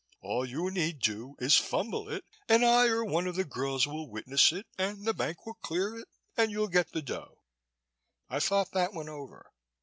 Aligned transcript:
All 0.21 0.47
you 0.47 0.71
need 0.71 0.97
do 0.97 1.35
is 1.37 1.57
fumble 1.57 2.09
it 2.09 2.25
and 2.49 2.65
I 2.65 2.87
or 2.87 3.05
one 3.05 3.27
of 3.27 3.35
the 3.35 3.43
girls 3.45 3.85
will 3.85 4.09
witness 4.09 4.51
it 4.51 4.65
and 4.75 5.05
the 5.05 5.13
bank 5.13 5.45
will 5.45 5.53
clear 5.53 5.95
it 5.95 6.07
and 6.35 6.49
you'll 6.51 6.69
get 6.69 6.91
the 6.91 7.03
dough." 7.03 7.43
I 8.27 8.39
thought 8.39 8.71
that 8.71 8.93
one 8.93 9.09
over. 9.09 9.51